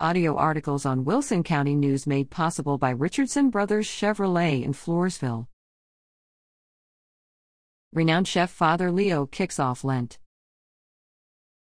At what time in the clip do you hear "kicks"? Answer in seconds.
9.24-9.60